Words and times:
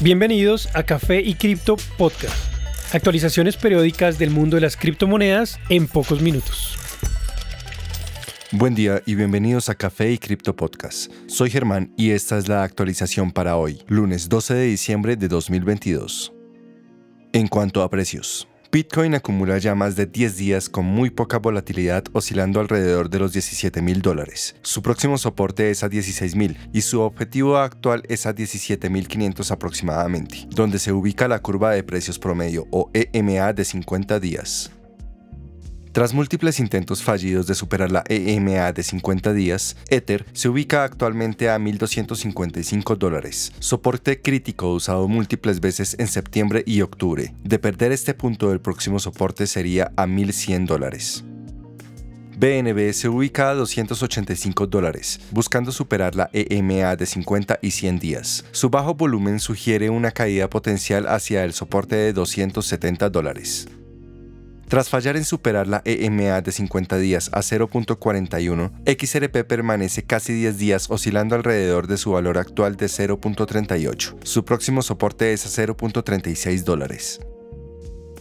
Bienvenidos 0.00 0.68
a 0.76 0.84
Café 0.84 1.20
y 1.22 1.34
Cripto 1.34 1.76
Podcast. 1.96 2.54
Actualizaciones 2.94 3.56
periódicas 3.56 4.16
del 4.16 4.30
mundo 4.30 4.54
de 4.54 4.60
las 4.60 4.76
criptomonedas 4.76 5.58
en 5.70 5.88
pocos 5.88 6.22
minutos. 6.22 6.78
Buen 8.52 8.76
día 8.76 9.02
y 9.06 9.16
bienvenidos 9.16 9.68
a 9.68 9.74
Café 9.74 10.12
y 10.12 10.18
Cripto 10.18 10.54
Podcast. 10.54 11.10
Soy 11.26 11.50
Germán 11.50 11.92
y 11.96 12.10
esta 12.10 12.38
es 12.38 12.46
la 12.46 12.62
actualización 12.62 13.32
para 13.32 13.56
hoy, 13.56 13.82
lunes 13.88 14.28
12 14.28 14.54
de 14.54 14.66
diciembre 14.66 15.16
de 15.16 15.26
2022. 15.26 16.32
En 17.32 17.48
cuanto 17.48 17.82
a 17.82 17.90
precios, 17.90 18.46
Bitcoin 18.70 19.14
acumula 19.14 19.56
ya 19.56 19.74
más 19.74 19.96
de 19.96 20.04
10 20.04 20.36
días 20.36 20.68
con 20.68 20.84
muy 20.84 21.08
poca 21.08 21.38
volatilidad 21.38 22.04
oscilando 22.12 22.60
alrededor 22.60 23.08
de 23.08 23.18
los 23.18 23.32
17 23.32 23.80
mil 23.80 24.02
dólares. 24.02 24.56
Su 24.60 24.82
próximo 24.82 25.16
soporte 25.16 25.70
es 25.70 25.82
a 25.84 25.88
16 25.88 26.36
mil 26.36 26.58
y 26.74 26.82
su 26.82 27.00
objetivo 27.00 27.56
actual 27.56 28.02
es 28.10 28.26
a 28.26 28.34
17 28.34 28.90
mil 28.90 29.08
500 29.08 29.50
aproximadamente, 29.52 30.46
donde 30.50 30.78
se 30.78 30.92
ubica 30.92 31.28
la 31.28 31.38
curva 31.38 31.70
de 31.70 31.82
precios 31.82 32.18
promedio 32.18 32.66
o 32.70 32.90
EMA 32.92 33.54
de 33.54 33.64
50 33.64 34.20
días. 34.20 34.70
Tras 35.92 36.12
múltiples 36.12 36.60
intentos 36.60 37.02
fallidos 37.02 37.46
de 37.46 37.54
superar 37.54 37.90
la 37.90 38.04
EMA 38.08 38.72
de 38.72 38.82
50 38.82 39.32
días, 39.32 39.76
Ether 39.88 40.26
se 40.32 40.48
ubica 40.48 40.84
actualmente 40.84 41.48
a 41.50 41.58
1.255 41.58 42.96
dólares, 42.96 43.52
soporte 43.58 44.20
crítico 44.20 44.72
usado 44.72 45.08
múltiples 45.08 45.60
veces 45.60 45.96
en 45.98 46.08
septiembre 46.08 46.62
y 46.66 46.82
octubre. 46.82 47.34
De 47.42 47.58
perder 47.58 47.92
este 47.92 48.14
punto 48.14 48.50
del 48.50 48.60
próximo 48.60 48.98
soporte 48.98 49.46
sería 49.46 49.92
a 49.96 50.06
1.100 50.06 50.66
dólares. 50.66 51.24
BNB 52.38 52.92
se 52.92 53.08
ubica 53.08 53.50
a 53.50 53.54
285 53.54 54.68
dólares, 54.68 55.18
buscando 55.32 55.72
superar 55.72 56.14
la 56.14 56.30
EMA 56.32 56.94
de 56.94 57.04
50 57.04 57.58
y 57.60 57.72
100 57.72 57.98
días. 57.98 58.44
Su 58.52 58.70
bajo 58.70 58.94
volumen 58.94 59.40
sugiere 59.40 59.90
una 59.90 60.12
caída 60.12 60.48
potencial 60.48 61.08
hacia 61.08 61.42
el 61.42 61.52
soporte 61.52 61.96
de 61.96 62.12
270 62.12 63.10
dólares. 63.10 63.66
Tras 64.68 64.90
fallar 64.90 65.16
en 65.16 65.24
superar 65.24 65.66
la 65.66 65.80
EMA 65.86 66.42
de 66.42 66.52
50 66.52 66.98
días 66.98 67.30
a 67.32 67.40
0.41, 67.40 68.70
XRP 68.84 69.48
permanece 69.48 70.02
casi 70.02 70.34
10 70.34 70.58
días 70.58 70.90
oscilando 70.90 71.34
alrededor 71.34 71.86
de 71.86 71.96
su 71.96 72.10
valor 72.12 72.36
actual 72.36 72.76
de 72.76 72.86
0.38. 72.86 74.16
Su 74.22 74.44
próximo 74.44 74.82
soporte 74.82 75.32
es 75.32 75.46
a 75.46 75.64
0.36 75.64 76.64
dólares. 76.64 77.18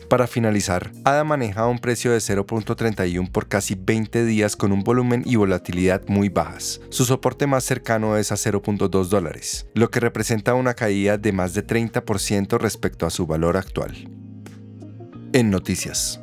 Para 0.09 0.25
finalizar, 0.25 0.93
ADA 1.03 1.25
maneja 1.25 1.67
un 1.67 1.79
precio 1.79 2.13
de 2.13 2.19
0.31 2.19 3.29
por 3.29 3.49
casi 3.49 3.75
20 3.75 4.23
días 4.23 4.55
con 4.55 4.71
un 4.71 4.85
volumen 4.85 5.23
y 5.25 5.35
volatilidad 5.35 6.03
muy 6.07 6.29
bajas. 6.29 6.79
Su 6.87 7.03
soporte 7.03 7.45
más 7.45 7.65
cercano 7.65 8.15
es 8.15 8.31
a 8.31 8.35
0.2 8.35 9.09
dólares, 9.09 9.67
lo 9.73 9.91
que 9.91 9.99
representa 9.99 10.53
una 10.53 10.75
caída 10.75 11.17
de 11.17 11.33
más 11.33 11.53
de 11.53 11.67
30% 11.67 12.57
respecto 12.57 13.05
a 13.05 13.09
su 13.09 13.27
valor 13.27 13.57
actual. 13.57 14.09
En 15.33 15.49
noticias. 15.49 16.21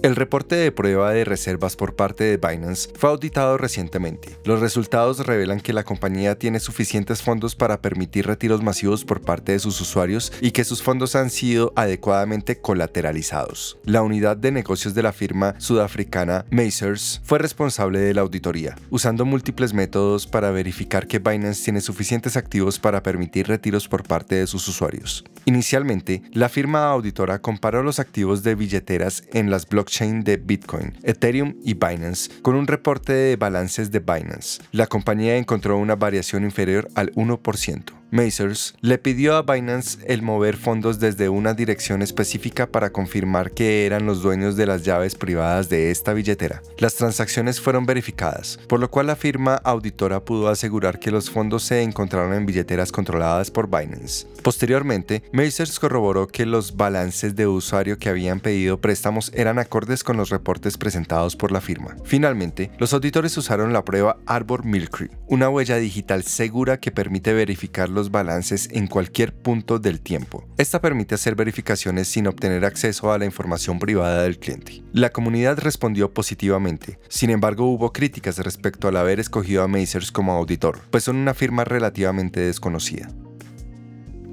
El 0.00 0.14
reporte 0.14 0.54
de 0.54 0.70
prueba 0.70 1.10
de 1.10 1.24
reservas 1.24 1.74
por 1.74 1.96
parte 1.96 2.22
de 2.22 2.36
Binance 2.36 2.88
fue 2.94 3.10
auditado 3.10 3.58
recientemente. 3.58 4.38
Los 4.44 4.60
resultados 4.60 5.26
revelan 5.26 5.58
que 5.58 5.72
la 5.72 5.82
compañía 5.82 6.38
tiene 6.38 6.60
suficientes 6.60 7.20
fondos 7.20 7.56
para 7.56 7.82
permitir 7.82 8.28
retiros 8.28 8.62
masivos 8.62 9.04
por 9.04 9.22
parte 9.22 9.50
de 9.52 9.58
sus 9.58 9.80
usuarios 9.80 10.32
y 10.40 10.52
que 10.52 10.62
sus 10.62 10.84
fondos 10.84 11.16
han 11.16 11.30
sido 11.30 11.72
adecuadamente 11.74 12.60
colateralizados. 12.60 13.76
La 13.84 14.02
unidad 14.02 14.36
de 14.36 14.52
negocios 14.52 14.94
de 14.94 15.02
la 15.02 15.12
firma 15.12 15.56
sudafricana 15.58 16.44
Mazers 16.52 17.20
fue 17.24 17.40
responsable 17.40 17.98
de 17.98 18.14
la 18.14 18.20
auditoría, 18.20 18.76
usando 18.90 19.24
múltiples 19.24 19.74
métodos 19.74 20.28
para 20.28 20.52
verificar 20.52 21.08
que 21.08 21.18
Binance 21.18 21.64
tiene 21.64 21.80
suficientes 21.80 22.36
activos 22.36 22.78
para 22.78 23.02
permitir 23.02 23.48
retiros 23.48 23.88
por 23.88 24.04
parte 24.04 24.36
de 24.36 24.46
sus 24.46 24.68
usuarios. 24.68 25.24
Inicialmente, 25.44 26.22
la 26.32 26.48
firma 26.48 26.88
auditora 26.88 27.40
comparó 27.40 27.82
los 27.82 27.98
activos 27.98 28.44
de 28.44 28.54
billeteras 28.54 29.24
en 29.32 29.50
las 29.50 29.66
blockchains 29.66 29.87
de 29.88 30.36
Bitcoin, 30.36 30.98
Ethereum 31.02 31.54
y 31.64 31.74
Binance, 31.74 32.30
con 32.42 32.54
un 32.54 32.66
reporte 32.66 33.12
de 33.12 33.36
balances 33.36 33.90
de 33.90 34.00
Binance. 34.00 34.60
La 34.70 34.86
compañía 34.86 35.36
encontró 35.36 35.78
una 35.78 35.96
variación 35.96 36.44
inferior 36.44 36.88
al 36.94 37.12
1%. 37.14 37.97
Mazers 38.10 38.74
le 38.80 38.96
pidió 38.96 39.36
a 39.36 39.42
Binance 39.42 39.98
el 40.06 40.22
mover 40.22 40.56
fondos 40.56 40.98
desde 40.98 41.28
una 41.28 41.52
dirección 41.52 42.00
específica 42.00 42.66
para 42.66 42.90
confirmar 42.90 43.50
que 43.50 43.84
eran 43.84 44.06
los 44.06 44.22
dueños 44.22 44.56
de 44.56 44.66
las 44.66 44.82
llaves 44.84 45.14
privadas 45.14 45.68
de 45.68 45.90
esta 45.90 46.14
billetera. 46.14 46.62
Las 46.78 46.94
transacciones 46.94 47.60
fueron 47.60 47.84
verificadas, 47.84 48.58
por 48.66 48.80
lo 48.80 48.90
cual 48.90 49.08
la 49.08 49.16
firma 49.16 49.56
auditora 49.56 50.24
pudo 50.24 50.48
asegurar 50.48 50.98
que 50.98 51.10
los 51.10 51.28
fondos 51.28 51.64
se 51.64 51.82
encontraron 51.82 52.32
en 52.32 52.46
billeteras 52.46 52.92
controladas 52.92 53.50
por 53.50 53.68
Binance. 53.68 54.26
Posteriormente, 54.42 55.22
Mazers 55.32 55.78
corroboró 55.78 56.28
que 56.28 56.46
los 56.46 56.76
balances 56.76 57.36
de 57.36 57.46
usuario 57.46 57.98
que 57.98 58.08
habían 58.08 58.40
pedido 58.40 58.80
préstamos 58.80 59.30
eran 59.34 59.58
acordes 59.58 60.02
con 60.02 60.16
los 60.16 60.30
reportes 60.30 60.78
presentados 60.78 61.36
por 61.36 61.52
la 61.52 61.60
firma. 61.60 61.96
Finalmente, 62.04 62.70
los 62.78 62.94
auditores 62.94 63.36
usaron 63.36 63.72
la 63.72 63.84
prueba 63.84 64.16
Arbor 64.24 64.64
Milcree, 64.64 65.10
una 65.26 65.50
huella 65.50 65.76
digital 65.76 66.22
segura 66.22 66.80
que 66.80 66.90
permite 66.90 67.34
verificar 67.34 67.88
los 67.88 67.97
balances 68.10 68.68
en 68.72 68.86
cualquier 68.86 69.34
punto 69.34 69.78
del 69.78 70.00
tiempo. 70.00 70.46
Esta 70.56 70.80
permite 70.80 71.14
hacer 71.14 71.34
verificaciones 71.34 72.08
sin 72.08 72.26
obtener 72.26 72.64
acceso 72.64 73.12
a 73.12 73.18
la 73.18 73.24
información 73.24 73.78
privada 73.78 74.22
del 74.22 74.38
cliente. 74.38 74.82
La 74.92 75.10
comunidad 75.10 75.58
respondió 75.58 76.14
positivamente, 76.14 76.98
sin 77.08 77.30
embargo 77.30 77.66
hubo 77.66 77.92
críticas 77.92 78.38
respecto 78.38 78.88
al 78.88 78.96
haber 78.96 79.20
escogido 79.20 79.62
a 79.62 79.68
Mazers 79.68 80.12
como 80.12 80.32
auditor, 80.32 80.78
pues 80.90 81.04
son 81.04 81.16
una 81.16 81.34
firma 81.34 81.64
relativamente 81.64 82.40
desconocida. 82.40 83.08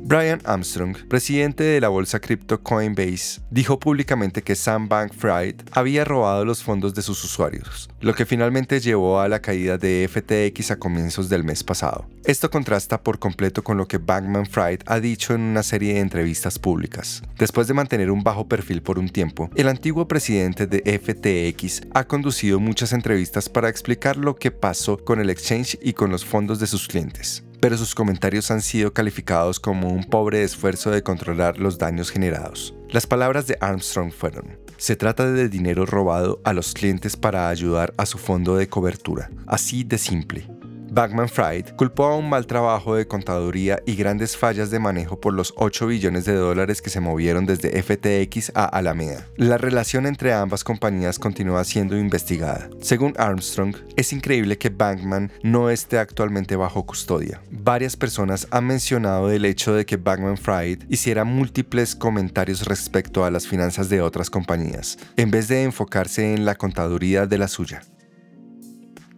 Brian 0.07 0.39
Armstrong, 0.45 0.95
presidente 1.07 1.63
de 1.63 1.81
la 1.81 1.89
bolsa 1.89 2.19
cripto 2.19 2.61
Coinbase, 2.61 3.41
dijo 3.49 3.79
públicamente 3.79 4.43
que 4.43 4.53
Sam 4.53 4.87
Bankman-Fried 4.87 5.55
había 5.71 6.05
robado 6.05 6.45
los 6.45 6.61
fondos 6.61 6.93
de 6.93 7.01
sus 7.01 7.23
usuarios, 7.23 7.89
lo 8.01 8.13
que 8.13 8.27
finalmente 8.27 8.79
llevó 8.79 9.19
a 9.19 9.27
la 9.27 9.41
caída 9.41 9.79
de 9.79 10.07
FTX 10.07 10.69
a 10.69 10.77
comienzos 10.77 11.27
del 11.27 11.43
mes 11.43 11.63
pasado. 11.63 12.07
Esto 12.23 12.51
contrasta 12.51 13.01
por 13.01 13.17
completo 13.17 13.63
con 13.63 13.77
lo 13.77 13.87
que 13.87 13.97
Bankman-Fried 13.97 14.81
ha 14.85 14.99
dicho 14.99 15.33
en 15.33 15.41
una 15.41 15.63
serie 15.63 15.95
de 15.95 16.01
entrevistas 16.01 16.59
públicas. 16.59 17.23
Después 17.39 17.65
de 17.65 17.73
mantener 17.73 18.11
un 18.11 18.21
bajo 18.21 18.47
perfil 18.47 18.83
por 18.83 18.99
un 18.99 19.09
tiempo, 19.09 19.49
el 19.55 19.67
antiguo 19.67 20.07
presidente 20.07 20.67
de 20.67 20.99
FTX 20.99 21.81
ha 21.95 22.03
conducido 22.03 22.59
muchas 22.59 22.93
entrevistas 22.93 23.49
para 23.49 23.69
explicar 23.69 24.17
lo 24.17 24.35
que 24.35 24.51
pasó 24.51 25.03
con 25.03 25.19
el 25.19 25.31
exchange 25.31 25.79
y 25.81 25.93
con 25.93 26.11
los 26.11 26.23
fondos 26.23 26.59
de 26.59 26.67
sus 26.67 26.87
clientes 26.87 27.43
pero 27.65 27.79
sus 27.79 27.95
comentarios 27.95 28.51
han 28.51 28.61
sido 28.61 28.93
calificados 28.93 29.59
como 29.59 29.89
un 29.89 30.03
pobre 30.03 30.43
esfuerzo 30.43 30.91
de 30.91 31.01
controlar 31.01 31.57
los 31.57 31.79
daños 31.79 32.11
generados. 32.11 32.75
Las 32.91 33.07
palabras 33.07 33.47
de 33.47 33.57
Armstrong 33.59 34.11
fueron, 34.11 34.59
se 34.77 34.95
trata 34.95 35.31
de 35.31 35.49
dinero 35.49 35.87
robado 35.87 36.39
a 36.43 36.53
los 36.53 36.75
clientes 36.75 37.17
para 37.17 37.49
ayudar 37.49 37.91
a 37.97 38.05
su 38.05 38.19
fondo 38.19 38.55
de 38.55 38.69
cobertura, 38.69 39.31
así 39.47 39.83
de 39.83 39.97
simple. 39.97 40.47
Backman 40.95 41.27
Fried 41.27 41.75
culpó 41.75 42.05
a 42.05 42.15
un 42.15 42.29
mal 42.29 42.47
trabajo 42.47 42.95
de 42.95 43.05
contaduría 43.05 43.81
y 43.85 43.97
grandes 43.97 44.37
fallas 44.37 44.71
de 44.71 44.79
manejo 44.79 45.19
por 45.19 45.33
los 45.33 45.53
8 45.57 45.87
billones 45.87 46.23
de 46.23 46.35
dólares 46.35 46.81
que 46.81 46.89
se 46.89 47.01
movieron 47.01 47.45
desde 47.45 47.83
FTX 47.83 48.53
a 48.55 48.63
Alameda. 48.63 49.27
La 49.35 49.57
relación 49.57 50.05
entre 50.05 50.31
ambas 50.31 50.63
compañías 50.63 51.19
continúa 51.19 51.65
siendo 51.65 51.97
investigada. 51.97 52.69
Según 52.79 53.13
Armstrong, 53.17 53.75
es 53.97 54.13
increíble 54.13 54.57
que 54.57 54.69
Bankman 54.69 55.33
no 55.43 55.69
esté 55.69 55.99
actualmente 55.99 56.55
bajo 56.55 56.85
custodia. 56.85 57.41
Varias 57.51 57.97
personas 57.97 58.47
han 58.51 58.65
mencionado 58.65 59.29
el 59.31 59.43
hecho 59.43 59.73
de 59.73 59.85
que 59.85 59.97
Bankman 59.97 60.37
Fried 60.37 60.83
hiciera 60.87 61.25
múltiples 61.25 61.93
comentarios 61.93 62.63
respecto 62.63 63.25
a 63.25 63.31
las 63.31 63.45
finanzas 63.45 63.89
de 63.89 63.99
otras 63.99 64.29
compañías, 64.29 64.97
en 65.17 65.29
vez 65.29 65.49
de 65.49 65.63
enfocarse 65.63 66.33
en 66.33 66.45
la 66.45 66.55
contaduría 66.55 67.25
de 67.25 67.37
la 67.37 67.49
suya. 67.49 67.81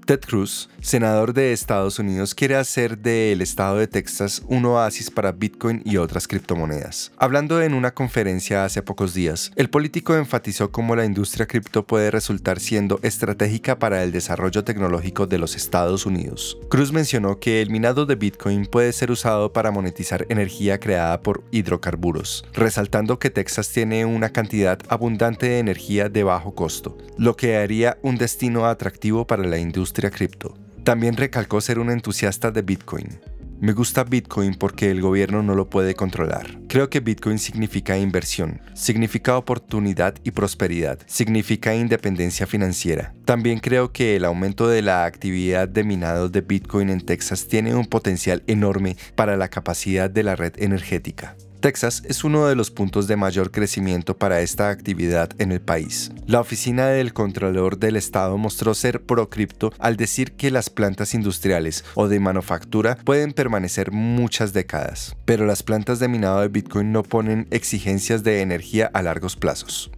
Ted 0.07 0.21
Cruz, 0.21 0.69
senador 0.79 1.33
de 1.33 1.51
Estados 1.51 1.99
Unidos, 1.99 2.33
quiere 2.33 2.55
hacer 2.55 2.97
del 2.97 3.41
estado 3.41 3.75
de 3.75 3.87
Texas 3.87 4.41
un 4.47 4.63
oasis 4.63 5.11
para 5.11 5.33
Bitcoin 5.33 5.81
y 5.83 5.97
otras 5.97 6.29
criptomonedas. 6.29 7.11
Hablando 7.17 7.61
en 7.61 7.73
una 7.73 7.93
conferencia 7.93 8.63
hace 8.63 8.81
pocos 8.81 9.13
días, 9.13 9.51
el 9.57 9.69
político 9.69 10.15
enfatizó 10.15 10.71
cómo 10.71 10.95
la 10.95 11.03
industria 11.03 11.45
cripto 11.45 11.85
puede 11.85 12.09
resultar 12.09 12.61
siendo 12.61 13.01
estratégica 13.03 13.79
para 13.79 14.01
el 14.01 14.13
desarrollo 14.13 14.63
tecnológico 14.63 15.27
de 15.27 15.39
los 15.39 15.57
Estados 15.57 16.05
Unidos. 16.05 16.57
Cruz 16.69 16.93
mencionó 16.93 17.41
que 17.41 17.61
el 17.61 17.69
minado 17.69 18.05
de 18.05 18.15
Bitcoin 18.15 18.65
puede 18.65 18.93
ser 18.93 19.11
usado 19.11 19.51
para 19.51 19.71
monetizar 19.71 20.25
energía 20.29 20.79
creada 20.79 21.21
por 21.21 21.43
hidrocarburos, 21.51 22.45
resaltando 22.53 23.19
que 23.19 23.29
Texas 23.29 23.73
tiene 23.73 24.05
una 24.05 24.29
cantidad 24.29 24.79
abundante 24.87 25.49
de 25.49 25.59
energía 25.59 26.07
de 26.07 26.23
bajo 26.23 26.55
costo, 26.55 26.97
lo 27.17 27.35
que 27.35 27.57
haría 27.57 27.97
un 28.03 28.15
destino 28.15 28.67
atractivo 28.67 29.27
para 29.27 29.43
la 29.43 29.57
industria 29.57 29.96
cripto. 30.11 30.57
También 30.83 31.17
recalcó 31.17 31.59
ser 31.59 31.79
un 31.79 31.89
entusiasta 31.89 32.51
de 32.51 32.61
Bitcoin. 32.61 33.19
Me 33.59 33.73
gusta 33.73 34.03
Bitcoin 34.03 34.53
porque 34.53 34.91
el 34.91 35.01
gobierno 35.01 35.41
no 35.41 35.55
lo 35.55 35.67
puede 35.67 35.95
controlar. 35.95 36.59
Creo 36.69 36.91
que 36.91 36.99
Bitcoin 36.99 37.39
significa 37.39 37.97
inversión, 37.97 38.61
significa 38.75 39.35
oportunidad 39.35 40.13
y 40.23 40.29
prosperidad, 40.29 40.99
significa 41.07 41.73
independencia 41.73 42.45
financiera. 42.45 43.15
También 43.25 43.57
creo 43.57 43.91
que 43.91 44.15
el 44.15 44.25
aumento 44.25 44.67
de 44.69 44.83
la 44.83 45.05
actividad 45.05 45.67
de 45.67 45.83
minado 45.83 46.29
de 46.29 46.41
Bitcoin 46.41 46.91
en 46.91 47.01
Texas 47.01 47.47
tiene 47.47 47.73
un 47.73 47.87
potencial 47.87 48.43
enorme 48.45 48.95
para 49.15 49.35
la 49.37 49.49
capacidad 49.49 50.07
de 50.07 50.21
la 50.21 50.35
red 50.35 50.53
energética. 50.57 51.35
Texas 51.59 52.03
es 52.05 52.23
uno 52.23 52.47
de 52.47 52.55
los 52.55 52.69
puntos 52.69 53.07
de 53.07 53.15
mayor 53.15 53.51
crecimiento 53.51 54.15
para 54.15 54.41
esta 54.41 54.69
actividad 54.69 55.29
en 55.39 55.51
el 55.51 55.59
país. 55.59 56.11
La 56.27 56.39
oficina 56.39 56.87
del 56.87 57.13
Contralor 57.13 57.79
del 57.79 57.95
Estado 57.95 58.37
mostró 58.37 58.75
ser 58.75 59.01
pro-cripto 59.01 59.73
al 59.79 59.97
decir 59.97 60.33
que 60.33 60.51
las 60.51 60.69
plantas 60.69 61.13
industriales 61.13 61.83
o 61.95 62.07
de 62.07 62.19
manufactura 62.19 62.97
pueden 63.03 63.33
permanecer 63.33 63.91
muchas 63.91 64.53
décadas, 64.53 65.15
pero 65.25 65.45
las 65.45 65.63
plantas 65.63 65.99
de 65.99 66.07
minado 66.07 66.41
de 66.41 66.47
Bitcoin 66.47 66.91
no 66.91 67.03
ponen 67.03 67.47
exigencias 67.49 68.23
de 68.23 68.41
energía 68.41 68.91
a 68.93 69.01
largos 69.01 69.35
plazos. 69.35 69.89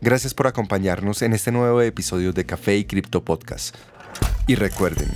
Gracias 0.00 0.34
por 0.34 0.48
acompañarnos 0.48 1.22
en 1.22 1.32
este 1.32 1.52
nuevo 1.52 1.80
episodio 1.80 2.32
de 2.32 2.44
Café 2.44 2.76
y 2.76 2.84
Cripto 2.84 3.24
Podcast. 3.24 3.76
Y 4.48 4.56
recuerden, 4.56 5.08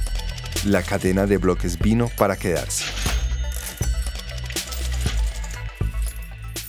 la 0.64 0.82
cadena 0.82 1.26
de 1.26 1.38
bloques 1.38 1.78
vino 1.78 2.08
para 2.17 2.37
quedarse. 2.37 2.84